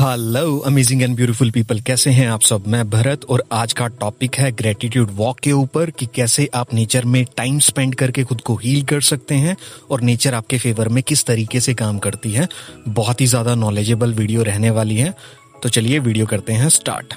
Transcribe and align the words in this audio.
Hello 0.00 0.58
amazing 0.58 1.02
and 1.02 1.14
beautiful 1.16 1.50
people 1.50 1.80
कैसे 1.80 2.10
हैं 2.10 2.28
आप 2.28 2.40
सब? 2.40 2.64
मैं 2.66 2.88
भरत 2.90 3.24
और 3.24 3.42
आज 3.52 3.72
का 3.72 3.86
टॉपिक 4.00 4.34
है 4.34 4.50
ग्रेटिट्यूड 4.52 5.10
वॉक 5.14 5.40
के 5.40 5.52
ऊपर 5.52 5.90
कि 5.90 6.06
कैसे 6.14 6.48
आप 6.54 6.74
नेचर 6.74 7.04
में 7.04 7.24
टाइम 7.36 7.58
स्पेंड 7.58 7.94
करके 7.94 8.24
खुद 8.24 8.40
को 8.40 8.56
हील 8.56 8.82
कर 8.84 9.00
सकते 9.02 9.34
हैं 9.34 9.56
और 9.90 10.00
नेचर 10.00 10.34
आपके 10.34 10.58
फेवर 10.58 10.88
में 10.88 11.02
किस 11.02 11.24
तरीके 11.26 11.60
से 11.60 11.74
काम 11.74 11.98
करती 11.98 12.32
है। 12.32 12.48
बहुत 12.88 13.20
ही 13.20 13.26
ज़्यादा 13.26 13.54
नॉलेजेबल 13.54 14.14
वीडियो 14.14 14.42
रहने 14.42 14.70
वाली 14.70 14.96
है। 14.96 15.14
तो 15.62 15.68
चलिए 15.68 15.98
वीडियो 15.98 16.26
करते 16.26 16.52
हैं 16.52 16.68
स्टार्ट 16.70 17.14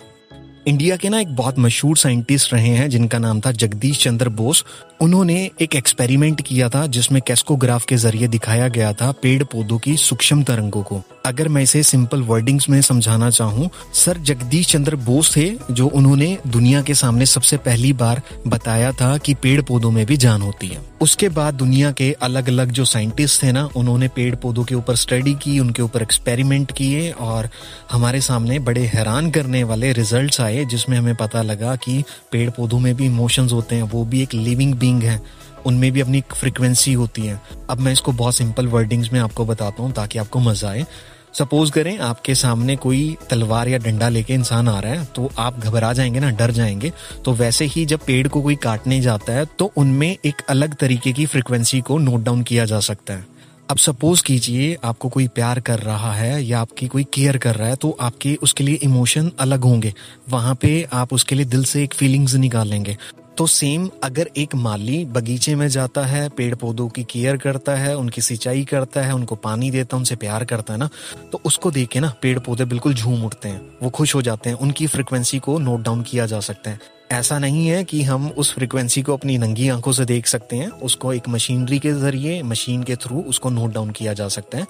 इंडिया 0.68 0.96
के 0.98 1.10
ना 1.10 1.20
एक 1.20 1.36
बहुत 1.36 1.58
मशहूर 1.60 1.98
साइंटिस्ट 1.98 2.54
रहे 2.54 2.68
हैं 2.68 2.90
जिनका 2.90 3.18
नाम 3.20 3.40
था 3.42 3.52
जगदीश 3.54 4.04
चंद्र 4.04 4.30
बोस। 4.32 4.64
उन्होंने 5.02 5.36
एक 5.62 5.76
एक्सपेरिमेंट 5.76 6.42
किया 6.42 6.70
था 6.70 6.86
जिसमें 6.88 7.22
कैस्कोग्राफ 7.22 7.86
के 7.86 7.96
ज़रिए 7.96 8.28
दिखाया 8.28 8.68
गया 8.68 8.94
था 8.94 9.12
पेड़ 9.22 9.44
पौधों 9.44 9.80
की 9.80 9.96
सूक्ष्म 9.98 10.44
तरंगों 10.44 10.84
को। 10.84 11.02
अगर 11.26 11.48
मैं 11.48 11.64
इसे 11.64 11.84
सिंपल 11.84 12.22
वर्डिंग्स 12.22 12.70
में 12.70 12.82
समझाना 12.82 13.30
चाहूँ, 13.30 13.70
सर 13.94 14.18
जगदीश 14.18 14.68
चंद्र 14.68 14.96
बोस 14.96 15.36
थे, 15.36 15.58
जो 15.72 15.88
उन्होंने 15.88 16.38
दुनिया 16.48 16.82
के 16.82 16.94
सामने 16.94 17.26
सबसे 17.26 17.58
पहली 17.58 17.94
बार 17.94 18.22
बताया 18.48 18.92
था 18.92 19.18
कि 19.18 19.34
पेड़ 19.34 19.62
पौधों 19.62 19.92
में 19.92 20.06
भी 20.06 20.18
जान 20.18 20.42
होती 20.42 20.68
है। 20.68 20.82
उसके 21.02 21.30
बाद 21.30 21.54
दुनिया 21.54 21.92
के 21.92 22.12
अलग 22.12 22.48
अलग 22.48 22.72
जो 22.72 22.86
साइंटिस्ट 22.86 23.44
थे 23.44 23.52
ना, 23.52 23.70
उन्होंने 23.76 24.08
पेड़ 24.08 24.36
पौधों 24.36 24.64
के 24.64 24.76
ऊपर 24.76 24.96
स्टडी 24.96 25.34
की, 25.34 25.60
उनके 25.60 25.82
ऊपर 25.82 26.02
एक्सपेरिमेंट 26.02 26.72
किए, 26.72 27.12
और 27.12 27.50
हमारे 27.92 28.22
सामने 28.22 28.60
बड़े 28.60 28.82
हैरान 28.82 29.32
करने 29.32 29.64
वाले 29.64 29.94
रिजल्ट्स 29.94 30.42
आए, 30.42 30.66
जिसमें 30.66 30.98
हमें 30.98 31.16
पता 31.16 31.42
लगा 31.42 31.76
कि 31.76 32.04
पेड़ 32.32 32.50
पौधों 32.50 32.80
में 32.80 32.96
भी 32.96 33.06
इमोशंस 33.06 33.52
होते 33.52 33.76
हैं, 33.76 33.84
वो 33.84 34.06
भी 34.06 34.22
एक 34.22 34.34
लिविंग 34.34 34.74
बींग 34.74 35.04
है। 35.04 35.44
उनमें 35.66 35.92
भी 35.92 36.02
अपनी 36.02 36.22
फ्रिक्वेंसी 36.22 36.94
होती 36.94 37.22
है। 37.22 37.42
अब 37.70 37.80
मैं 37.80 37.94
इसको 37.94 38.12
बहुत 38.12 38.36
सिंपल 38.36 38.68
वर्डिंग्स 38.68 39.14
में 39.14 39.20
आपको 39.20 39.46
बताता 39.46 39.84
हूँ, 39.84 39.92
ताकि 39.92 40.20
आपको 40.20 40.40
मज़ा 40.40 40.70
आए। 40.70 40.86
सपोज़ 41.34 41.72
करें 41.72 41.98
आपके 42.00 42.36
सामने 42.36 42.76
कोई 42.76 43.16
तलवार 43.30 43.68
या 43.68 43.78
डंडा 43.78 44.10
लेके 44.10 44.34
इंसान 44.34 44.68
आ 44.68 44.80
रहा 44.80 44.94
है 44.94 45.06
तो 45.06 45.30
आप 45.38 45.60
घबरा 45.60 45.92
जाएँगे 45.94 46.20
ना, 46.20 46.30
डर 46.30 46.52
जाएँगे। 46.52 46.92
तो 47.26 47.34
वैसे 47.34 47.66
ही 47.66 47.86
जब 47.86 48.00
पेड़ 48.00 48.28
को 48.28 48.42
कोई 48.42 48.56
काटने 48.56 49.00
जाता 49.02 49.34
है 49.34 49.46
तो 49.60 49.72
उनमें 49.78 50.18
एक 50.26 50.42
अलग 50.50 50.76
तरीके 50.76 51.14
की 51.14 51.26
फ्रिक्वेंसी 51.26 51.82
को 51.82 51.98
नोट 51.98 52.24
डाउन 52.24 52.44
किया 52.44 52.66
जा 52.66 52.80
सकता 52.80 53.14
है। 53.14 53.26
अब 53.70 53.78
सपोज़ 53.78 54.24
कीजिए 54.24 54.78
आपको 54.84 55.10
कोई 55.10 55.28
प्यार 55.28 55.60
कर 55.60 55.80
रहा 55.80 56.14
है 56.14 56.44
या 56.44 56.60
आपकी 56.60 56.88
कोई 56.88 57.04
केयर 57.14 57.38
कर 57.38 57.56
रहा 57.56 57.68
है 57.68 57.76
तो 57.76 57.98
आपके 58.02 58.38
उसके 58.44 58.64
लिए 58.64 58.76
इमोशन 58.76 59.32
अलग 59.40 59.64
होंगे। 59.64 59.94
वहाँ 60.30 60.56
पे 60.56 60.88
आप 60.94 61.14
उसके 61.14 61.36
लिए 61.36 61.46
दिल 61.46 61.64
से 61.64 61.84
एक 61.84 61.94
फीलिंग्स 61.94 62.36
निकालेंगे 62.36 62.98
तो 63.38 63.46
सेम 63.48 63.90
अगर 64.04 64.30
एक 64.38 64.54
माली 64.56 65.04
बगीचे 65.06 65.56
में 65.56 65.68
जाता 65.68 66.06
है 66.06 66.28
पेड़ 66.30 66.54
पौधों 66.56 66.88
की 66.90 67.04
केयर 67.04 67.38
करता 67.38 67.76
है, 67.76 67.96
उनकी 67.98 68.22
सिंचाई 68.22 68.64
करता 68.66 69.02
है, 69.02 69.14
उनको 69.14 69.36
पानी 69.36 69.72
देता 69.72 69.96
है, 69.96 70.00
उनसे 70.00 70.16
प्यार 70.16 70.46
करता 70.46 70.74
है 70.74 70.80
ना 70.80 70.90
तो 71.32 71.42
उसको 71.46 71.72
देख 71.72 71.90
के 71.90 72.00
ना 72.00 72.14
पेड़ 72.22 72.38
पौधे 72.40 72.66
बिल्कुल 72.66 72.94
झूम 72.94 73.24
उठते 73.26 73.50
हैं, 73.50 73.62
वो 73.84 73.90
खुश 73.90 74.16
हो 74.16 74.22
जाते 74.22 74.50
हैं, 74.50 74.58
उनकी 74.58 74.88
फ्रिक्वेंसी 74.88 75.40
को 75.40 75.58
नोट 75.60 75.82
डाउन 75.82 76.02
किया 76.02 76.26
जा 76.26 76.40
सकता 76.40 76.72
है। 76.72 76.80
ऐसा 77.12 77.38
नहीं 77.40 77.68
है 77.68 77.84
कि 77.84 78.02
हम 78.04 78.28
उस 78.30 78.54
फ्रिक्वेंसी 78.54 79.02
को 79.02 79.14
अपनी 79.14 79.38
नंगी 79.38 79.68
आँखों 79.70 79.92
से 79.92 80.06
देख 80.06 80.28
सकते 80.28 80.56
हैं, 80.56 80.70
उसको 80.70 81.14
एक 81.14 81.30
मशीनरी 81.30 81.80
के 81.80 81.92
ज़रिए 81.94 82.42
मशीन 82.44 82.84
के 82.84 82.96
थ्रू 82.96 83.22
उसको 83.24 83.50
नोट 83.50 83.74
डाउन 83.74 83.92
किया 83.92 84.14
जा 84.14 84.28
सकता 84.28 84.58
है। 84.58 84.68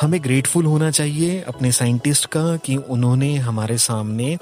हमें 0.00 0.22
ग्रेटफुल 0.24 0.64
होना 0.64 0.90
चाहिए 0.90 1.40
अपने 1.40 1.72
साइंटिस्ट 1.72 2.26
का 2.26 2.56
कि 2.56 2.76
उन्होंने 2.76 3.34
हमारे 3.38 3.78
सामने 3.78 4.36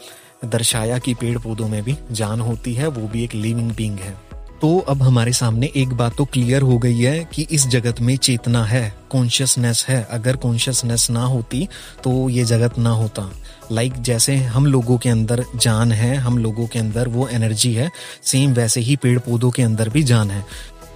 दर्शाया 0.45 0.99
कि 0.99 1.15
पेड़ 1.15 1.39
पौधों 1.39 1.69
में 1.69 1.83
भी 1.83 1.97
जान 2.13 2.41
होती 2.41 2.75
है, 2.75 2.87
वो 2.87 3.09
भी 3.09 3.25
एक 3.25 3.35
लिविंग 3.35 3.73
बींग 3.73 3.99
है। 3.99 4.35
तो 4.55 4.79
अब 4.79 5.03
हमारे 5.03 5.33
सामने 5.33 5.71
एक 5.77 5.89
बात 5.89 6.17
तो 6.17 6.25
क्लियर 6.25 6.63
हो 6.63 6.79
गई 6.79 7.01
है 7.01 7.29
कि 7.33 7.47
इस 7.51 7.67
जगत 7.67 8.01
में 8.01 8.17
चेतना 8.17 8.65
है 8.65 8.95
कॉन्शियसनेस 9.11 9.87
है। 9.89 10.09
अगर 10.11 10.37
कॉन्शियसनेस 10.37 11.11
ना 11.11 11.25
होती 11.25 11.69
तो 12.05 12.29
ये 12.29 12.45
जगत 12.45 12.79
ना 12.79 12.91
होता। 12.91 13.33
लाइक 13.73 13.93
like 13.93 14.05
जैसे 14.05 14.37
हम 14.37 14.67
लोगों 14.67 14.99
के 14.99 15.09
अंदर 15.09 15.45
जान 15.57 15.93
है, 15.93 16.17
हम 16.17 16.39
लोगों 16.39 16.67
के 16.67 16.79
अंदर 16.79 17.09
वो 17.09 17.29
एनर्जी 17.29 17.75
है 17.75 17.91
सेम 18.23 18.53
वैसे 18.53 18.81
ही 18.81 18.97
पेड़ 18.97 19.19
पौधों 19.19 19.51
के 19.51 19.63
अंदर 19.63 19.89
भी 19.89 20.03
जान 20.03 20.31
है। 20.31 20.45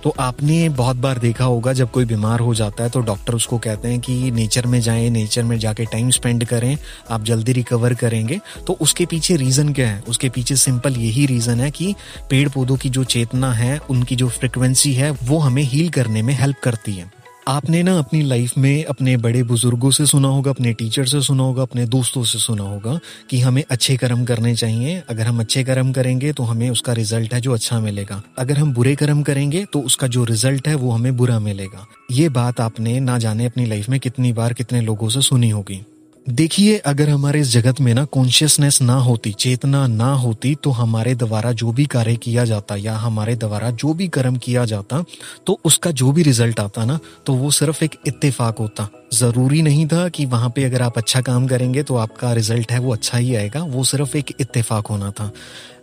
तो 0.03 0.15
आपने 0.21 0.69
बहुत 0.69 0.97
बार 0.97 1.19
देखा 1.19 1.45
होगा, 1.45 1.73
जब 1.73 1.91
कोई 1.91 2.05
बीमार 2.05 2.41
हो 2.41 2.55
जाता 2.55 2.85
है 2.85 2.91
तो 2.91 3.01
डॉक्टर 3.01 3.35
उसको 3.35 3.59
कहते 3.59 3.89
हैं 3.89 4.01
कि 4.01 4.31
नेचर 4.31 4.67
में 4.67 4.81
जाएँ, 4.81 5.09
नेचर 5.11 5.43
में 5.43 5.59
जाके 5.59 5.85
टाइम 5.85 6.11
स्पेंड 6.11 6.45
करें, 6.45 6.77
आप 7.11 7.25
जल्दी 7.25 7.53
रिकवर 7.53 7.95
करेंगे। 7.95 8.41
तो 8.67 8.73
उसके 8.73 9.07
पीछे 9.07 9.37
रीजन 9.37 9.73
क्या 9.73 9.89
है? 9.89 10.03
उसके 10.09 10.29
पीछे 10.29 10.57
सिंपल 10.57 10.97
यही 10.97 11.27
रीजन 11.27 11.61
है 11.61 11.71
कि 11.71 11.95
पेड़ 12.31 12.49
पौधों 12.49 12.77
की 12.77 12.91
जो 12.91 13.05
चेतना 13.05 13.53
है, 13.53 13.79
उनकी 13.91 14.17
जो 14.17 14.29
फ्रिक्वेंसी 14.29 14.95
है, 14.95 15.11
वो 15.11 15.39
हमें 15.39 15.63
हील 15.63 15.89
करने 15.89 16.23
में 16.23 16.35
हेल्प 16.35 16.57
करती 16.63 16.93
है। 16.93 17.18
आपने 17.49 17.83
ना 17.83 17.97
अपनी 17.99 18.21
लाइफ 18.23 18.57
में 18.59 18.85
अपने 18.85 19.17
बड़े 19.17 19.43
बुज़ुर्गों 19.43 19.91
से 19.91 20.05
सुना 20.07 20.29
होगा, 20.29 20.51
अपने 20.51 20.73
टीचर 20.73 21.05
से 21.05 21.21
सुना 21.23 21.43
होगा, 21.43 21.63
अपने 21.63 21.87
दोस्तों 21.87 22.25
से 22.25 22.39
सुना 22.39 22.63
होगा 22.63 22.99
कि 23.31 23.41
हमें 23.41 23.63
अच्छे 23.71 23.97
कर्म 23.97 24.25
करने 24.25 24.55
चाहिए। 24.55 25.03
अगर 25.09 25.27
हम 25.27 25.41
अच्छे 25.41 25.65
कर्म 25.65 25.93
करेंगे 25.93 26.33
तो 26.33 26.43
हमें 26.43 26.69
उसका 26.71 26.93
रिज़ल्ट 26.93 27.35
है 27.35 27.41
जो 27.41 27.55
अच्छा 27.55 27.81
मिलेगा। 27.81 28.23
अगर 28.39 28.59
हम 28.59 28.75
बुरे 28.75 28.95
कर्म 28.95 29.23
करेंगे 29.23 29.65
तो 29.65 29.81
उसका 29.81 30.07
जो 30.07 30.25
रिज़ल्ट 30.25 30.69
है 30.69 30.75
वो 30.75 30.91
हमें 30.91 31.17
बुरा 31.17 31.39
मिलेगा। 31.41 31.87
ये 32.11 32.29
बात 32.29 32.61
आपने 32.61 32.99
ना 33.01 33.19
जाने 33.19 33.47
अपनी 33.47 33.67
लाइफ 33.67 33.89
में 33.89 34.01
कितनी 34.01 34.33
बार 34.33 34.53
कितने 34.53 34.81
लोगों 34.81 35.09
से 35.09 35.23
सुनी 35.23 35.51
होगी। 35.51 35.85
देखिए, 36.29 36.77
अगर 36.79 37.09
हमारे 37.09 37.41
इस 37.41 37.49
जगत 37.49 37.81
में 37.81 37.93
ना 37.95 38.05
कॉन्शियसनेस 38.05 38.81
ना 38.83 38.95
होती, 38.95 39.31
चेतना 39.33 39.87
ना 39.87 40.11
होती 40.15 40.55
तो 40.55 40.71
हमारे 40.71 41.15
द्वारा 41.15 41.53
जो 41.53 41.73
भी 41.73 41.87
कार्य 41.87 42.17
किया 42.17 42.45
जाता 42.45 42.77
या 42.77 42.97
हमारे 42.97 43.37
द्वारा 43.37 43.71
जो 43.73 43.93
भी 43.95 44.09
कर्म 44.09 44.37
किया 44.37 44.65
जाता 44.65 45.03
तो 45.47 45.59
उसका 45.65 45.91
जो 45.93 46.13
भी 46.13 46.23
रिज़ल्ट 46.23 46.61
आता 46.61 46.85
ना 46.85 46.99
तो 47.27 47.35
वो 47.35 47.51
सिर्फ़ 47.51 47.83
एक 47.85 47.97
इत्तेफाक 48.07 48.59
होता। 48.59 48.89
ज़रूरी 49.15 49.63
नहीं 49.63 49.87
था 49.87 50.09
कि 50.09 50.27
वहाँ 50.27 50.51
पे 50.57 50.65
अगर 50.65 50.83
आप 50.83 50.99
अच्छा 50.99 51.21
काम 51.21 51.47
करेंगे 51.49 51.83
तो 51.83 51.97
आपका 51.97 52.33
रिज़ल्ट 52.33 52.73
है, 52.73 52.79
वो 52.79 52.93
अच्छा 52.93 53.19
ही 53.19 53.35
आएगा, 53.35 53.63
वो 53.63 53.85
सिर्फ़ 53.85 54.17
एक 54.17 54.35
इत्तेफाक 54.41 54.87
होना 54.87 55.11
था। 55.11 55.31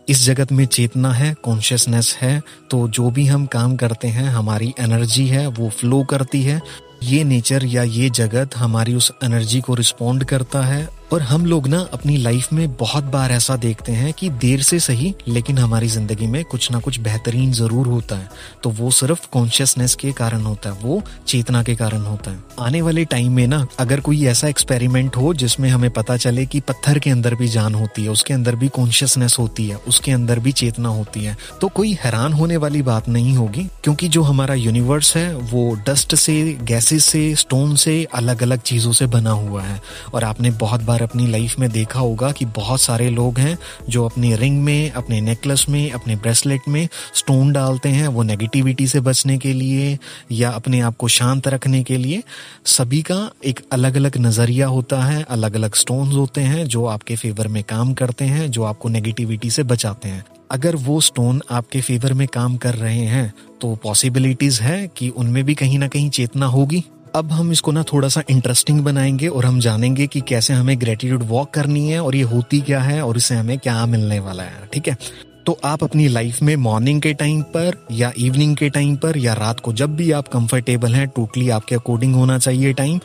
इस 0.10 0.24
जगत 0.26 0.52
में 0.52 0.66
चेतना 0.66 1.12
है 1.14 1.34
कॉन्शियसनेस 1.44 2.16
है 2.22 2.42
तो 2.72 2.88
जो 2.88 3.10
भी 3.12 3.26
हम 3.26 3.46
काम 3.46 3.76
करते 3.76 4.08
हैं, 4.08 4.30
हमारी 4.30 4.74
एनर्जी 4.80 5.28
है, 5.28 5.48
वो 5.48 5.70
फ्लो 5.70 6.04
करती 6.04 6.42
है 6.44 6.62
ये 7.06 7.24
नेचर 7.24 7.66
या 7.66 7.84
ये 7.84 8.10
जगत 8.10 8.56
हमारी 8.58 8.94
उस 8.96 9.12
एनर्जी 9.24 9.60
को 9.62 9.74
रिस्पोंड 9.76 10.24
करता 10.24 10.62
है 10.62 10.88
और 11.12 11.22
हम 11.22 11.46
लोग 11.46 11.68
ना 11.68 11.80
अपनी 11.94 12.16
लाइफ 12.18 12.52
में 12.54 12.76
बहुत 12.76 13.04
बार 13.06 13.32
ऐसा 13.32 13.56
देखते 13.58 13.92
हैं 13.92 14.12
कि 14.14 14.30
देर 14.38 14.62
से 14.62 14.80
सही, 14.80 15.14
लेकिन 15.28 15.58
हमारी 15.58 15.88
ज़िंदगी 15.88 16.28
में 16.28 16.44
कुछ 16.46 16.72
ना 16.72 16.80
कुछ 16.80 17.00
बेहतरीन 17.00 17.52
ज़रूर 17.52 17.88
होता 17.88 18.16
है। 18.16 18.30
तो 18.64 18.70
वो 18.72 18.92
सिर्फ़ 18.92 19.28
कॉन्शियसनेस 19.34 19.96
के 19.96 20.12
कारण 20.14 20.42
होता 20.42 20.70
है, 20.70 20.76
वो 20.76 21.02
चेतना 21.28 21.62
के 21.64 21.76
कारण 21.76 22.02
होता 22.02 22.32
है। 22.32 22.44
आने 22.60 22.82
वाले 22.82 23.06
टाइम 23.06 23.32
में 23.32 23.46
ना, 23.48 23.66
अगर 23.80 24.00
कोई 24.00 24.26
ऐसा 24.26 24.48
एक्सपेरिमेंट 24.48 25.18
हो 25.18 25.34
जिसमें 25.36 25.70
हमें 25.70 25.90
पता 25.92 26.18
चले 26.18 26.46
कि 26.46 26.60
पत्थर 26.62 27.00
के 27.00 27.10
अंदर 27.10 27.36
भी 27.36 27.48
जान 27.48 27.76
होती 27.76 28.04
है, 28.04 28.10
उसके 28.10 28.34
अंदर 28.34 28.56
भी 28.56 28.68
कॉन्शियसनेस 28.70 29.36
होती 29.40 29.68
है, 29.68 29.76
उसके 29.78 30.12
अंदर 30.12 30.40
भी 30.40 30.52
चेतना 30.54 30.90
होती 30.90 31.24
है 31.24 31.38
तो 31.62 31.68
कोई 31.70 31.94
हैरान 32.04 32.34
होने 32.34 32.58
वाली 32.58 32.82
बात 32.82 33.10
नहीं 33.10 33.36
होगी, 33.36 33.68
क्योंकि 33.84 34.08
जो 34.08 34.22
हमारा 34.24 34.54
यूनिवर्स 34.56 35.16
है, 35.18 35.34
वो 35.36 35.74
डस्ट 35.88 36.16
से 36.16 36.36
गैसेस 36.64 37.06
से 37.06 37.24
स्टोन 37.36 37.76
से 37.78 38.04
अलग 38.14 38.44
अलग 38.44 38.62
चीज़ों 38.64 38.92
से 38.92 39.06
बना 39.08 39.32
हुआ 39.32 39.64
है। 39.64 39.82
और 40.14 40.24
आपने 40.24 40.52
बहुत 40.58 40.82
बार 40.82 40.95
अपनी 41.02 41.28
लाइफ 41.28 41.58
में 41.60 41.70
देखा 41.72 42.00
होगा 42.00 42.32
कि 42.32 42.46
बहुत 42.46 42.82
सारे 42.82 43.10
लोग 43.10 43.40
हैं 43.40 43.58
जो 43.90 44.06
अपनी 44.06 44.36
रिंग 44.36 44.62
में, 44.64 44.92
अपने 44.92 45.22
नेकलेस 45.22 45.66
में, 45.70 45.92
अपने 45.92 46.16
ब्रेसलेट 46.16 46.68
में 46.68 46.88
स्टोन 47.16 47.52
डालते 47.54 47.90
हैं 47.90 48.08
वो 48.08 48.24
नेगेटिविटी 48.24 48.88
से 48.88 49.00
बचने 49.00 49.38
के 49.38 49.54
लिए 49.54 49.98
या 50.32 50.50
अपने 50.52 50.80
आप 50.80 50.96
को 50.98 51.08
शांत 51.08 51.48
रखने 51.48 51.84
के 51.84 51.98
लिए। 51.98 52.24
सभी 52.66 53.02
का 53.02 53.30
एक 53.46 53.60
अलग 53.72 53.96
अलग 53.96 54.18
नज़रिया 54.18 54.68
होता 54.68 55.04
है 55.04 55.26
अलग 55.30 55.56
अलग 55.56 55.76
स्टोन 55.76 56.12
होते 56.12 56.42
हैं 56.42 56.66
जो 56.66 56.86
आपके 56.86 57.16
फेवर 57.16 57.48
में 57.48 57.64
काम 57.64 57.94
करते 57.94 58.26
हैं, 58.26 58.50
जो 58.52 58.64
आपको 58.64 58.90
नेगेटिविटी 58.90 59.50
से 59.50 59.64
बचाते 59.64 60.10
हैं। 60.10 60.24
अगर 60.52 60.76
वो 60.76 61.00
स्टोन 61.02 61.42
आपके 61.52 61.82
फेवर 61.82 62.14
में 62.14 62.28
काम 62.28 62.58
कर 62.58 62.76
रहे 62.76 63.06
हैं 63.06 63.34
तो 63.62 63.76
पॉसिबिलिटीज 63.76 64.60
है 64.62 64.88
कि 64.88 65.10
उनमें 65.10 65.44
भी 65.44 65.54
कहीं 65.56 65.80
ना 65.80 65.88
कहीं 65.88 66.10
चेतना 66.10 66.46
होगी। 66.46 66.84
अब 67.16 67.32
हम 67.32 67.52
इसको 67.52 67.72
ना 67.72 67.84
थोड़ा 67.84 68.08
सा 68.08 68.24
इंटरेस्टिंग 68.30 68.80
बनाएँगे 68.82 69.28
और 69.28 69.46
हम 69.46 69.60
जानेंगे 69.60 70.08
कि 70.08 70.22
कैसे 70.22 70.54
हमें 70.54 70.82
ग्रेटिट्यूड 70.82 71.24
वॉक 71.24 71.54
करनी 71.54 71.90
है 71.90 72.00
और 72.04 72.16
ये 72.16 72.22
होती 72.22 72.62
क्या 72.62 72.80
है 72.82 73.02
और 73.02 73.18
इससे 73.18 73.36
हमें 73.36 73.58
क्या 73.60 73.86
मिलने 73.86 74.20
वाला 74.20 74.44
है, 74.44 74.70
ठीक 74.74 74.88
है? 74.88 74.98
तो 75.46 75.60
आप 75.64 75.84
अपनी 75.84 76.08
लाइफ 76.08 76.42
में 76.42 76.56
मॉर्निंग 76.56 77.02
के 77.02 77.14
टाइम 77.14 77.42
पर 77.42 77.88
या 77.92 78.12
इवनिंग 78.18 78.58
के 78.58 78.70
टाइम 78.70 78.96
पर 78.96 79.18
या 79.18 79.34
रात 79.34 79.60
को 79.60 79.74
जब 79.74 79.96
भी 79.96 80.12
आप 80.12 80.28
कंफर्टेबल 80.28 80.96
हैं 80.96 81.08
टोटली 81.08 81.50
आपके 81.50 81.76
अकॉर्डिंग 81.76 82.16
होना 82.16 82.40
चाहिए 82.40 82.74
time 82.74 83.00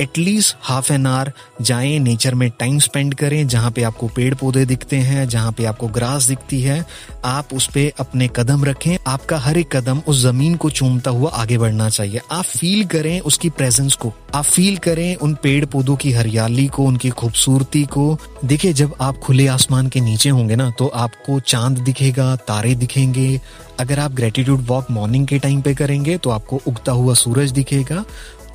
at least 0.00 0.56
half 0.60 0.92
an 0.92 1.06
hour 1.06 1.32
जाएँ 1.62 1.98
नेचर 1.98 2.34
में 2.34 2.50
टाइम 2.50 2.78
स्पेंड 2.78 3.14
करें, 3.14 3.48
जहाँ 3.48 3.70
पे 3.70 3.82
आपको 3.82 4.08
पेड़ 4.08 4.34
पौधे 4.34 4.66
दिखते 4.66 4.96
हैं, 4.96 5.28
जहाँ 5.28 5.52
पे 5.52 5.64
आपको 5.64 5.88
ग्रास 5.88 6.24
दिखती 6.24 6.62
है, 6.62 6.86
आप 7.24 7.48
उस 7.52 7.66
पर 7.66 7.92
अपने 8.00 8.28
कदम 8.36 8.64
रखें, 8.64 8.96
आपका 9.06 9.38
हर 9.38 9.58
एक 9.58 9.76
कदम 9.76 10.02
उस 10.08 10.22
ज़मीन 10.22 10.54
को 10.54 10.70
चूमता 10.70 11.10
हुआ 11.10 11.30
आगे 11.30 11.58
बढ़ना 11.58 11.88
चाहिए। 11.88 12.20
आप 12.32 12.44
फील 12.44 12.84
करें 12.84 13.20
उसकी 13.20 13.50
प्रेजेंस 13.50 13.94
को। 13.94 14.12
आप 14.34 14.44
फील 14.44 14.76
करें 14.76 15.14
उन 15.16 15.34
पेड़ 15.34 15.64
पौधों 15.64 15.94
की 15.96 16.10
हरियाली 16.12 16.66
को, 16.66 16.84
उनकी 16.84 17.08
खूबसूरती 17.10 17.82
को। 17.86 18.18
देखिए, 18.44 18.72
जब 18.72 18.94
आप 19.00 19.18
खुले 19.18 19.46
आसमान 19.46 19.88
के 19.88 20.00
नीचे 20.00 20.28
होंगे 20.28 20.56
ना 20.56 20.68
तो 20.70 20.86
आपको 20.86 21.38
चाँद 21.40 21.78
दिखेगा, 21.78 22.34
तारे 22.38 22.74
दिखेंगे। 22.74 23.40
अगर 23.80 23.98
आप 23.98 24.12
ग्रेटिट्यूड 24.12 24.64
वॉक 24.66 24.90
मॉर्निंग 24.90 25.26
के 25.26 25.38
टाइम 25.38 25.60
पे 25.62 25.74
करेंगे 25.74 26.16
तो 26.18 26.30
आपको 26.30 26.60
उगता 26.66 26.92
हुआ 26.92 27.14
सूरज 27.14 27.52
दिखेगा। 27.52 28.04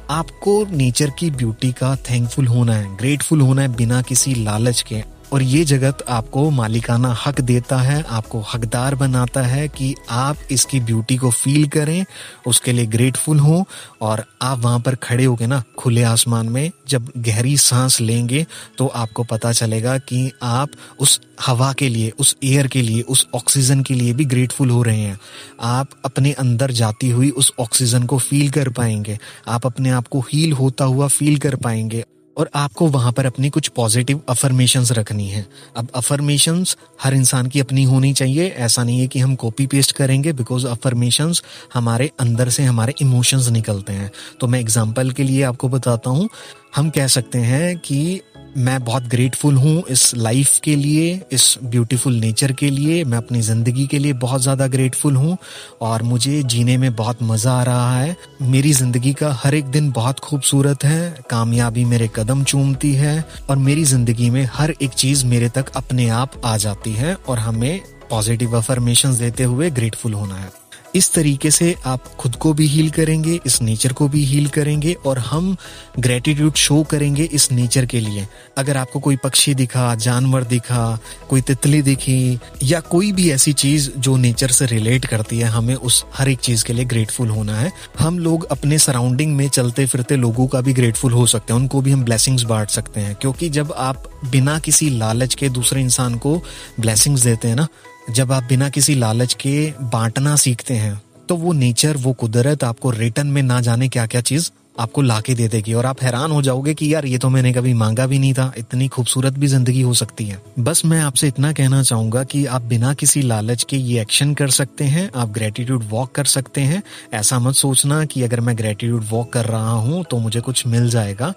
आपको 0.09 0.63
नेचर 0.71 1.09
की 1.09 1.29
ब्यूटी 1.31 1.71
का 1.71 1.95
थैंकफुल 2.09 2.47
होना 2.47 2.73
है 2.73 2.95
ग्रेटफुल 2.97 3.41
होना 3.41 3.61
है 3.61 3.75
बिना 3.75 4.01
किसी 4.01 4.33
लालच 4.35 4.81
के। 4.81 5.03
और 5.33 5.43
ये 5.43 5.63
जगत 5.65 5.97
आपको 6.09 6.49
मालिकाना 6.49 7.13
हक 7.25 7.41
देता 7.41 7.77
है, 7.77 8.03
आपको 8.09 8.39
हकदार 8.53 8.95
बनाता 8.95 9.41
है 9.41 9.67
कि 9.67 9.95
आप 10.09 10.37
इसकी 10.51 10.79
ब्यूटी 10.79 11.17
को 11.17 11.29
फील 11.31 11.67
करें, 11.67 12.05
उसके 12.47 12.71
लिए 12.71 12.85
ग्रेटफुल 12.85 13.39
हो 13.39 13.63
और 14.01 14.23
आप 14.41 14.59
वहाँ 14.59 14.79
पर 14.79 14.95
खड़े 14.95 15.25
हो 15.25 15.37
ना 15.41 15.63
खुले 15.77 16.03
आसमान 16.03 16.49
में 16.49 16.71
जब 16.87 17.11
गहरी 17.17 17.57
सांस 17.57 18.01
लेंगे 18.01 18.45
तो 18.77 18.87
आपको 18.87 19.23
पता 19.23 19.51
चलेगा 19.51 19.97
कि 19.97 20.31
आप 20.43 20.69
उस 20.99 21.19
हवा 21.45 21.71
के 21.73 21.89
लिए, 21.89 22.11
उस 22.19 22.35
एयर 22.43 22.67
के 22.67 22.81
लिए, 22.81 23.01
उस 23.01 23.27
ऑक्सीजन 23.35 23.83
के 23.83 23.93
लिए 23.93 24.13
भी 24.13 24.25
ग्रेटफुल 24.25 24.69
हो 24.69 24.81
रहे 24.83 24.99
हैं। 24.99 25.19
आप 25.61 25.89
अपने 26.05 26.31
अंदर 26.31 26.71
जाती 26.71 27.09
हुई 27.09 27.29
उस 27.29 27.51
ऑक्सीजन 27.59 28.03
को 28.03 28.17
फील 28.17 28.49
कर 28.51 28.69
पाएँगे। 28.69 29.17
आप 29.47 29.65
अपने 29.65 29.89
आप 29.89 30.07
को 30.07 30.19
हील 30.33 30.53
होता 30.53 30.85
हुआ 30.85 31.07
फील 31.07 31.37
कर 31.37 31.55
पाएँगे 31.55 32.03
और 32.39 32.49
आपको 32.55 32.87
वहाँ 32.87 33.11
पर 33.11 33.25
अपनी 33.25 33.49
कुछ 33.49 33.67
पॉजिटिव 33.67 34.21
अफर्मेशन 34.29 34.83
रखनी 34.91 35.27
है। 35.27 35.45
अब 35.77 35.87
अफर्मेशन 35.95 36.63
हर 37.03 37.13
इंसान 37.13 37.47
की 37.47 37.59
अपनी 37.59 37.83
होनी 37.83 38.13
चाहिए। 38.13 38.47
ऐसा 38.47 38.83
नहीं 38.83 38.99
है 38.99 39.07
कि 39.07 39.19
हम 39.19 39.35
कॉपी 39.35 39.65
पेस्ट 39.67 39.91
करेंगे 39.91 40.33
बिकॉज़ 40.33 40.67
अफर्मेशन 40.67 41.33
हमारे 41.73 42.09
अंदर 42.19 42.49
से 42.49 42.63
हमारे 42.63 42.93
इमोशंस 43.01 43.49
निकलते 43.49 43.93
हैं। 43.93 44.11
तो 44.41 44.47
मैं 44.47 44.59
एग्ज़ाम्पल 44.59 45.11
के 45.11 45.23
लिए 45.23 45.43
आपको 45.43 45.69
बताता 45.69 46.09
हूँ। 46.09 46.29
हम 46.75 46.89
कह 46.89 47.07
सकते 47.07 47.39
हैं 47.39 47.77
कि 47.77 48.21
मैं 48.57 48.83
बहुत 48.85 49.03
ग्रेटफुल 49.03 49.55
हूँ 49.55 49.83
इस 49.89 50.13
लाइफ 50.15 50.57
के 50.59 50.75
लिए, 50.75 51.21
इस 51.31 51.57
ब्यूटीफुल 51.63 52.13
नेचर 52.15 52.51
के 52.51 52.69
लिए। 52.69 53.03
मैं 53.03 53.17
अपनी 53.17 53.41
ज़िंदगी 53.41 53.85
के 53.87 53.99
लिए 53.99 54.13
बहुत 54.15 54.41
ज़्यादा 54.41 54.67
ग्रेटफुल 54.67 55.15
हूँ 55.15 55.37
और 55.81 56.03
मुझे 56.03 56.41
जीने 56.43 56.77
में 56.77 56.93
बहुत 56.95 57.23
मज़ा 57.23 57.53
आ 57.53 57.63
रहा 57.63 57.99
है। 57.99 58.15
मेरी 58.43 58.73
ज़िंदगी 58.73 59.13
का 59.13 59.31
हर 59.33 59.55
एक 59.55 59.65
दिन 59.67 59.91
बहुत 59.91 60.19
खूबसूरत 60.19 60.83
है, 60.83 61.15
कामयाबी 61.29 61.85
मेरे 61.85 62.09
कदम 62.15 62.43
चूमती 62.43 62.93
है 62.93 63.23
और 63.49 63.57
मेरी 63.57 63.83
ज़िंदगी 63.85 64.29
में 64.29 64.43
हर 64.53 64.73
एक 64.81 64.91
चीज़ 64.91 65.25
मेरे 65.25 65.49
तक 65.49 65.71
अपने 65.75 66.09
आप 66.11 66.41
आ 66.45 66.55
जाती 66.57 66.93
है 66.93 67.15
और 67.29 67.39
हमें 67.39 67.79
पॉजिटिव 68.09 68.57
अफर्मेशन 68.57 69.17
देते 69.17 69.43
हुए 69.43 69.69
ग्रेटफुल 69.71 70.13
होना 70.13 70.35
है। 70.35 70.51
इस 70.95 71.13
तरीके 71.13 71.51
से 71.51 71.75
आप 71.85 72.15
खुद 72.15 72.35
को 72.35 72.53
भी 72.53 72.67
हील 72.67 72.89
करेंगे, 72.89 73.39
इस 73.45 73.61
नेचर 73.61 73.93
को 73.93 74.07
भी 74.07 74.23
हील 74.25 74.47
करेंगे 74.47 74.93
और 74.93 75.19
हम 75.19 75.55
ग्रेटिट्यूड 75.99 76.53
शो 76.55 76.83
करेंगे 76.83 77.23
इस 77.23 77.51
नेचर 77.51 77.85
के 77.85 77.99
लिए। 77.99 78.27
अगर 78.57 78.77
आपको 78.77 78.99
कोई 78.99 79.15
पक्षी 79.15 79.55
दिखा, 79.55 79.95
जानवर 79.95 80.43
दिखा, 80.43 80.99
कोई 81.29 81.41
तितली 81.41 81.81
दिखी 81.81 82.39
या 82.63 82.79
कोई 82.79 83.11
भी 83.11 83.31
ऐसी 83.31 83.53
चीज़ 83.53 83.91
जो 83.97 84.17
नेचर 84.17 84.47
से 84.47 84.65
रिलेट 84.65 85.05
करती 85.05 85.39
है, 85.39 85.45
हमें 85.45 85.75
उस 85.75 86.05
हर 86.15 86.29
एक 86.29 86.39
चीज़ 86.39 86.65
के 86.65 86.73
लिए 86.73 86.85
ग्रेटफुल 86.85 87.29
होना 87.29 87.57
है। 87.57 87.71
हम 87.99 88.19
लोग 88.19 88.45
अपने 88.45 88.77
सराउंडिंग 88.77 89.35
में 89.35 89.49
चलते 89.49 89.85
फिरते 89.85 90.15
लोगों 90.15 90.47
का 90.47 90.61
भी 90.61 90.73
ग्रेटफुल 90.73 91.13
हो 91.13 91.25
सकते 91.25 91.53
हैं, 91.53 91.59
उनको 91.59 91.81
भी 91.81 91.91
हम 91.91 92.03
ब्लेसिंग्स 92.03 92.43
बांट 92.43 92.69
सकते 92.69 93.01
हैं। 93.01 93.15
क्योंकि 93.15 93.49
जब 93.49 93.73
आप 93.77 94.03
बिना 94.25 94.59
किसी 94.59 94.89
लालच 94.89 95.35
के 95.35 95.49
दूसरे 95.49 95.81
इंसान 95.81 96.15
को 96.15 96.43
ब्लेसिंग्स 96.79 97.21
देते 97.21 97.47
हैं 97.47 97.55
ना 97.55 97.67
जब 98.09 98.31
आप 98.31 98.43
बिना 98.43 98.69
किसी 98.69 98.95
लालच 98.95 99.33
के 99.33 99.73
बांटना 99.83 100.35
सीखते 100.35 100.73
हैं 100.73 101.01
तो 101.29 101.35
वो 101.35 101.51
नेचर, 101.53 101.97
वो 101.97 102.13
कुदरत 102.13 102.63
आपको 102.63 102.91
रिटर्न 102.91 103.27
में 103.27 103.41
ना 103.43 103.59
जाने 103.61 103.87
क्या 103.87 104.05
क्या 104.05 104.21
चीज़ 104.21 104.49
आपको 104.79 105.01
लाके 105.01 105.33
दे 105.35 105.47
देगी। 105.47 105.73
और 105.73 105.85
आप 105.85 106.01
हैरान 106.03 106.31
हो 106.31 106.41
जाओगे 106.41 106.73
कि 106.73 106.93
यार, 106.93 107.05
ये 107.05 107.17
तो 107.17 107.29
मैंने 107.29 107.51
कभी 107.53 107.73
मांगा 107.73 108.05
भी 108.07 108.19
नहीं 108.19 108.33
था, 108.33 108.51
इतनी 108.57 108.87
खूबसूरत 108.87 109.33
भी 109.33 109.47
ज़िंदगी 109.47 109.81
हो 109.81 109.93
सकती 109.93 110.25
है। 110.25 110.41
बस 110.59 110.81
मैं 110.85 110.99
आपसे 111.01 111.27
इतना 111.27 111.51
कहना 111.53 111.81
चाहूँगा 111.83 112.23
कि 112.23 112.45
आप 112.47 112.61
बिना 112.63 112.93
किसी 112.93 113.21
लालच 113.21 113.63
के 113.63 113.77
ये 113.77 114.01
एक्शन 114.01 114.33
कर 114.33 114.49
सकते 114.51 114.83
हैं, 114.85 115.09
आप 115.15 115.29
ग्रेटिट्यूड 115.29 115.83
वॉक 115.89 116.11
कर 116.15 116.25
सकते 116.27 116.61
हैं। 116.61 116.81
ऐसा 117.13 117.39
मत 117.39 117.55
सोचना 117.55 118.03
कि 118.05 118.23
अगर 118.23 118.39
मैं 118.39 118.57
ग्रेटिट्यूड 118.57 119.05
वॉक 119.09 119.31
कर 119.33 119.45
रहा 119.45 119.71
हूँ 119.71 120.03
तो 120.03 120.17
मुझे 120.17 120.41
कुछ 120.41 120.65
मिल 120.67 120.89
जाएगा। 120.89 121.33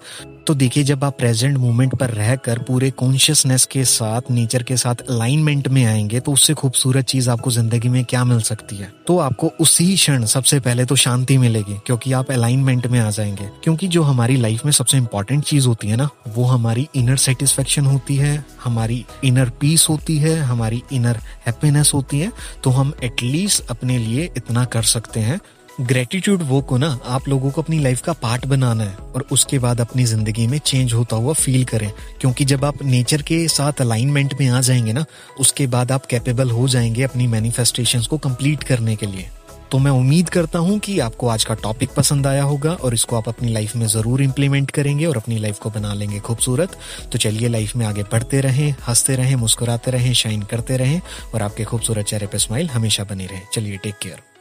तो 0.47 0.53
देखिए, 0.53 0.83
जब 0.83 1.03
आप 1.03 1.17
प्रेजेंट 1.17 1.57
मोमेंट 1.57 1.95
पर 1.95 2.09
रहकर 2.09 2.59
पूरे 2.59 2.89
कॉन्शियसनेस 2.91 3.65
के 3.65 3.83
साथ 3.85 4.31
नेचर 4.31 4.63
के 4.63 4.77
साथ 4.77 5.01
अलाइनमेंट 5.09 5.67
में 5.67 5.83
आएँगे 5.85 6.19
तो 6.19 6.31
उससे 6.31 6.53
खूबसूरत 6.53 7.05
चीज़ 7.05 7.29
आपको 7.29 7.51
ज़िंदगी 7.51 7.89
में 7.89 8.03
क्या 8.05 8.23
मिल 8.25 8.41
सकती 8.41 8.75
है? 8.75 8.91
तो 9.07 9.17
आपको 9.19 9.51
उसी 9.61 9.95
क्षण 9.95 10.25
सबसे 10.25 10.59
पहले 10.59 10.85
तो 10.85 10.95
शांति 10.95 11.37
मिलेगी, 11.37 11.77
क्योंकि 11.85 12.13
आप 12.13 12.31
अलाइनमेंट 12.31 12.87
में 12.87 12.99
आ 12.99 13.09
जाएँगे। 13.09 13.49
क्योंकि 13.63 13.87
जो 13.87 14.03
हमारी 14.03 14.35
लाइफ 14.37 14.65
में 14.65 14.71
सबसे 14.71 14.97
इंपॉर्टेंट 14.97 15.43
चीज़ 15.43 15.67
होती 15.67 15.87
है 15.87 15.95
ना, 15.95 16.09
वो 16.27 16.45
हमारी 16.45 16.87
इनर 16.95 17.17
सेटिस्फेक्शन 17.17 17.85
होती 17.85 18.15
है, 18.15 18.45
हमारी 18.63 19.03
इनर 19.23 19.49
पीस 19.61 19.87
होती 19.89 20.17
है, 20.17 20.37
हमारी 20.41 20.83
इनर 20.93 21.19
हैप्पीनेस 21.47 21.91
होती 21.93 22.19
है 22.19 22.31
तो 22.63 22.69
हम 22.69 22.93
एटलीस्ट 23.03 23.69
अपने 23.69 23.97
लिए 23.97 24.29
इतना 24.37 24.65
कर 24.65 24.83
सकते 24.83 25.19
हैं। 25.19 25.39
ग्रेटिट्यूड 25.81 26.41
वो 26.41 26.61
को 26.61 26.77
ना 26.77 26.99
आप 27.05 27.27
लोगों 27.27 27.51
को 27.51 27.61
अपनी 27.61 27.79
लाइफ 27.79 28.01
का 28.01 28.13
पार्ट 28.13 28.45
बनाना 28.45 28.83
है 28.83 28.95
और 29.15 29.25
उसके 29.31 29.59
बाद 29.59 29.81
अपनी 29.81 30.03
ज़िंदगी 30.05 30.47
में 30.47 30.57
चेंज 30.57 30.93
होता 30.93 31.15
हुआ 31.15 31.33
फील 31.33 31.63
करें। 31.65 31.91
क्योंकि 32.21 32.45
जब 32.45 32.65
आप 32.65 32.83
नेचर 32.83 33.21
के 33.21 33.47
साथ 33.47 33.81
अलाइनमेंट 33.81 34.33
में 34.41 34.49
आ 34.49 34.61
जाएँगे 34.61 34.93
ना, 34.93 35.05
उसके 35.39 35.67
बाद 35.67 35.91
आप 35.91 36.05
कैपेबल 36.05 36.51
हो 36.51 36.67
जाएँगे 36.67 37.03
अपनी 37.03 37.27
मैनिफेस्टेशन 37.27 38.01
को 38.01 38.17
कंप्लीट 38.17 38.63
करने 38.63 38.95
के 38.95 39.05
लिए। 39.05 39.29
तो 39.71 39.79
मैं 39.79 39.91
उम्मीद 39.91 40.29
करता 40.29 40.59
हूँ 40.59 40.77
कि 40.79 40.99
आपको 40.99 41.27
आज 41.27 41.45
का 41.45 41.53
टॉपिक 41.53 41.89
पसंद 41.89 42.27
आया 42.27 42.43
होगा 42.43 42.73
और 42.73 42.93
इसको 42.93 43.15
आप 43.15 43.29
अपनी 43.29 43.51
लाइफ 43.53 43.75
में 43.75 43.85
ज़रूर 43.87 44.21
इम्प्लीमेंट 44.21 44.71
करेंगे 44.71 45.05
और 45.05 45.17
अपनी 45.17 45.37
लाइफ 45.37 45.59
को 45.59 45.69
बना 45.69 45.93
लेंगे 45.93 46.19
खूबसूरत। 46.19 46.77
तो 47.11 47.17
चलिए 47.17 47.47
लाइफ 47.47 47.75
में 47.75 47.85
आगे 47.85 48.03
बढ़ते 48.03 48.41
रहें, 48.41 48.75
हँसते 48.87 49.15
रहें, 49.15 49.35
मुस्कुराते 49.35 49.91
रहें 49.91 50.13
शाइन 50.13 50.41
करते 50.41 50.77
रहें 50.77 51.01
और 51.33 51.41
आपके 51.41 51.63
खूबसूरत 51.63 52.05
चेहरे 52.05 52.27
पर 52.27 52.37
स्माइल 52.37 52.69
हमेशा 52.69 53.03
बनी 53.03 53.25
रहे। 53.25 53.41
चलिए 53.53 53.77
टेक 53.77 53.95
केयर 53.95 54.32